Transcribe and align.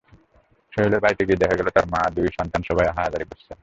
সোহেলের 0.73 1.03
বাড়িতে 1.03 1.23
গিয়ে 1.27 1.41
দেখা 1.41 1.57
গেল 1.59 1.67
তাঁর 1.69 1.85
মা, 1.93 2.01
দুই 2.15 2.27
সন্তান—সবাই 2.37 2.87
আহাজারি 2.91 3.25
করছেন। 3.29 3.57